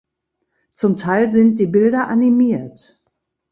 [0.73, 2.99] Zum Teil sind die Bilder animiert.